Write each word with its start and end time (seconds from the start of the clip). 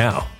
now. 0.00 0.39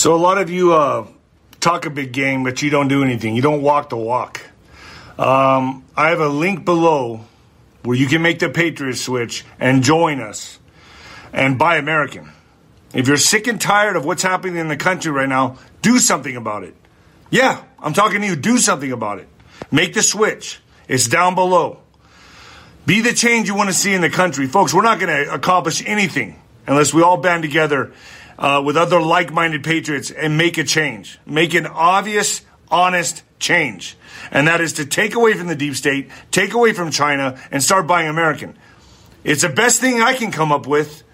So, 0.00 0.14
a 0.14 0.16
lot 0.16 0.38
of 0.38 0.48
you 0.48 0.72
uh, 0.72 1.06
talk 1.60 1.84
a 1.84 1.90
big 1.90 2.12
game, 2.12 2.42
but 2.42 2.62
you 2.62 2.70
don't 2.70 2.88
do 2.88 3.02
anything. 3.02 3.36
You 3.36 3.42
don't 3.42 3.60
walk 3.60 3.90
the 3.90 3.98
walk. 3.98 4.40
Um, 5.18 5.84
I 5.94 6.08
have 6.08 6.20
a 6.20 6.28
link 6.28 6.64
below 6.64 7.26
where 7.82 7.98
you 7.98 8.06
can 8.06 8.22
make 8.22 8.38
the 8.38 8.48
Patriot 8.48 8.94
switch 8.94 9.44
and 9.58 9.82
join 9.82 10.22
us 10.22 10.58
and 11.34 11.58
buy 11.58 11.76
American. 11.76 12.32
If 12.94 13.08
you're 13.08 13.18
sick 13.18 13.46
and 13.46 13.60
tired 13.60 13.94
of 13.94 14.06
what's 14.06 14.22
happening 14.22 14.56
in 14.56 14.68
the 14.68 14.76
country 14.78 15.12
right 15.12 15.28
now, 15.28 15.58
do 15.82 15.98
something 15.98 16.34
about 16.34 16.64
it. 16.64 16.74
Yeah, 17.28 17.62
I'm 17.78 17.92
talking 17.92 18.22
to 18.22 18.26
you. 18.26 18.36
Do 18.36 18.56
something 18.56 18.92
about 18.92 19.18
it. 19.18 19.28
Make 19.70 19.92
the 19.92 20.02
switch. 20.02 20.60
It's 20.88 21.08
down 21.08 21.34
below. 21.34 21.78
Be 22.86 23.02
the 23.02 23.12
change 23.12 23.48
you 23.48 23.54
want 23.54 23.68
to 23.68 23.74
see 23.74 23.92
in 23.92 24.00
the 24.00 24.08
country. 24.08 24.46
Folks, 24.46 24.72
we're 24.72 24.80
not 24.80 24.98
going 24.98 25.26
to 25.26 25.30
accomplish 25.30 25.86
anything 25.86 26.40
unless 26.66 26.94
we 26.94 27.02
all 27.02 27.18
band 27.18 27.42
together 27.42 27.92
uh, 28.40 28.62
with 28.64 28.76
other 28.76 29.00
like 29.00 29.32
minded 29.32 29.62
patriots 29.62 30.10
and 30.10 30.36
make 30.36 30.58
a 30.58 30.64
change. 30.64 31.18
Make 31.26 31.54
an 31.54 31.66
obvious, 31.66 32.40
honest 32.68 33.22
change. 33.38 33.96
And 34.30 34.48
that 34.48 34.60
is 34.60 34.74
to 34.74 34.86
take 34.86 35.14
away 35.14 35.34
from 35.34 35.46
the 35.46 35.54
deep 35.54 35.76
state, 35.76 36.10
take 36.30 36.54
away 36.54 36.72
from 36.72 36.90
China, 36.90 37.38
and 37.50 37.62
start 37.62 37.86
buying 37.86 38.08
American. 38.08 38.56
It's 39.22 39.42
the 39.42 39.50
best 39.50 39.80
thing 39.80 40.00
I 40.00 40.14
can 40.14 40.32
come 40.32 40.50
up 40.50 40.66
with. 40.66 41.04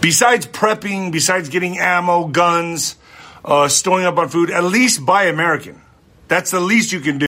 Besides 0.00 0.46
prepping, 0.46 1.12
besides 1.12 1.48
getting 1.48 1.78
ammo, 1.78 2.28
guns, 2.28 2.96
uh, 3.44 3.68
storing 3.68 4.06
up 4.06 4.16
on 4.16 4.28
food, 4.28 4.50
at 4.50 4.64
least 4.64 5.04
buy 5.04 5.24
American. 5.24 5.82
That's 6.28 6.50
the 6.50 6.60
least 6.60 6.92
you 6.92 7.00
can 7.00 7.18
do. 7.18 7.27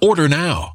Order 0.00 0.28
now. 0.28 0.74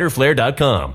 riderflare.com. 0.00 0.94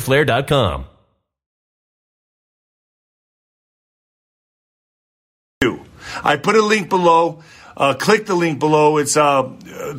fighterflare.com. 0.00 0.86
I 6.22 6.36
put 6.36 6.56
a 6.56 6.62
link 6.62 6.88
below. 6.88 7.42
Uh, 7.76 7.94
click 7.94 8.26
the 8.26 8.34
link 8.34 8.58
below. 8.58 8.98
It's 8.98 9.16
uh, 9.16 9.50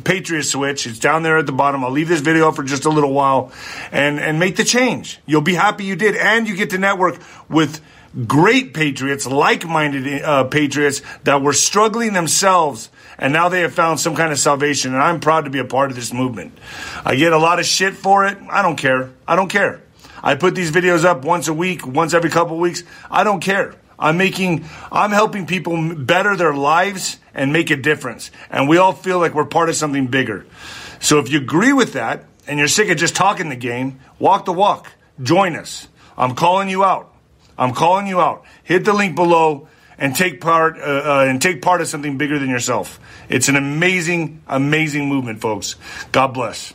Patriot 0.04 0.44
Switch. 0.44 0.86
It's 0.86 0.98
down 0.98 1.22
there 1.22 1.38
at 1.38 1.46
the 1.46 1.52
bottom. 1.52 1.84
I'll 1.84 1.90
leave 1.90 2.08
this 2.08 2.20
video 2.20 2.52
for 2.52 2.62
just 2.62 2.84
a 2.84 2.90
little 2.90 3.12
while 3.12 3.50
and, 3.90 4.20
and 4.20 4.38
make 4.38 4.56
the 4.56 4.64
change. 4.64 5.18
You'll 5.26 5.40
be 5.40 5.54
happy 5.54 5.84
you 5.84 5.96
did. 5.96 6.16
And 6.16 6.46
you 6.46 6.54
get 6.54 6.70
to 6.70 6.78
network 6.78 7.20
with 7.48 7.80
great 8.28 8.72
patriots, 8.72 9.26
like 9.26 9.66
minded 9.66 10.22
uh, 10.22 10.44
patriots 10.44 11.02
that 11.24 11.42
were 11.42 11.54
struggling 11.54 12.12
themselves. 12.12 12.88
And 13.18 13.32
now 13.32 13.48
they 13.48 13.62
have 13.62 13.74
found 13.74 13.98
some 13.98 14.14
kind 14.14 14.32
of 14.32 14.38
salvation. 14.38 14.94
And 14.94 15.02
I'm 15.02 15.18
proud 15.18 15.46
to 15.46 15.50
be 15.50 15.58
a 15.58 15.64
part 15.64 15.90
of 15.90 15.96
this 15.96 16.12
movement. 16.12 16.56
I 17.04 17.16
get 17.16 17.32
a 17.32 17.38
lot 17.38 17.58
of 17.58 17.66
shit 17.66 17.94
for 17.94 18.26
it. 18.26 18.38
I 18.48 18.62
don't 18.62 18.76
care. 18.76 19.10
I 19.26 19.34
don't 19.34 19.48
care. 19.48 19.81
I 20.22 20.34
put 20.36 20.54
these 20.54 20.70
videos 20.70 21.04
up 21.04 21.24
once 21.24 21.48
a 21.48 21.54
week, 21.54 21.86
once 21.86 22.14
every 22.14 22.30
couple 22.30 22.58
weeks. 22.58 22.84
I 23.10 23.24
don't 23.24 23.40
care. 23.40 23.74
I'm 23.98 24.16
making, 24.16 24.64
I'm 24.90 25.10
helping 25.10 25.46
people 25.46 25.94
better 25.94 26.36
their 26.36 26.54
lives 26.54 27.18
and 27.34 27.52
make 27.52 27.70
a 27.70 27.76
difference. 27.76 28.30
And 28.50 28.68
we 28.68 28.76
all 28.76 28.92
feel 28.92 29.18
like 29.18 29.34
we're 29.34 29.44
part 29.44 29.68
of 29.68 29.76
something 29.76 30.08
bigger. 30.08 30.44
So 31.00 31.18
if 31.18 31.30
you 31.30 31.38
agree 31.38 31.72
with 31.72 31.94
that 31.94 32.24
and 32.46 32.58
you're 32.58 32.68
sick 32.68 32.90
of 32.90 32.96
just 32.96 33.14
talking 33.14 33.48
the 33.48 33.56
game, 33.56 34.00
walk 34.18 34.44
the 34.44 34.52
walk. 34.52 34.92
Join 35.22 35.56
us. 35.56 35.88
I'm 36.16 36.34
calling 36.34 36.68
you 36.68 36.84
out. 36.84 37.14
I'm 37.56 37.74
calling 37.74 38.06
you 38.06 38.20
out. 38.20 38.44
Hit 38.64 38.84
the 38.84 38.92
link 38.92 39.14
below 39.14 39.68
and 39.98 40.16
take 40.16 40.40
part 40.40 40.78
uh, 40.78 40.80
uh, 40.80 41.24
and 41.28 41.40
take 41.40 41.62
part 41.62 41.80
of 41.80 41.86
something 41.86 42.18
bigger 42.18 42.38
than 42.38 42.48
yourself. 42.48 42.98
It's 43.28 43.48
an 43.48 43.56
amazing, 43.56 44.42
amazing 44.48 45.08
movement, 45.08 45.40
folks. 45.40 45.76
God 46.10 46.28
bless. 46.28 46.74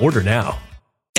Order 0.01 0.23
now. 0.23 0.70